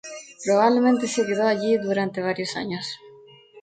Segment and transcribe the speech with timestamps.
[0.45, 2.97] Probablemente se quedó allí durante varios años.